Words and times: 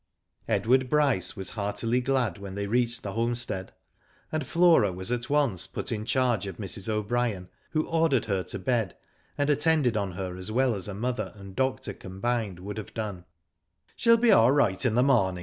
Edward 0.47 0.89
Bryce 0.89 1.35
was 1.35 1.51
heartily 1.51 2.01
glad 2.01 2.39
when 2.39 2.55
they 2.55 2.65
reached 2.65 3.03
the 3.03 3.11
ho 3.11 3.27
m 3.27 3.35
stead, 3.35 3.71
and 4.31 4.47
Flora 4.47 4.91
was 4.91 5.11
at 5.11 5.29
once 5.29 5.67
put 5.67 5.91
in 5.91 6.05
charge 6.05 6.47
of 6.47 6.57
Mrs. 6.57 6.89
O'Brien, 6.89 7.49
who 7.69 7.85
ordered 7.87 8.25
her 8.25 8.41
to 8.45 8.57
bed, 8.57 8.97
and 9.37 9.51
attended 9.51 9.95
on 9.95 10.13
her 10.13 10.37
as 10.37 10.51
well 10.51 10.73
as 10.73 10.87
a 10.87 10.95
mother 10.95 11.31
and 11.35 11.55
doctor 11.55 11.93
combined 11.93 12.57
wou4d 12.57 12.77
have 12.77 12.93
done." 12.95 13.25
She'll 13.95 14.17
be 14.17 14.31
all 14.31 14.51
right 14.51 14.83
in 14.83 14.95
the 14.95 15.03
morning. 15.03 15.39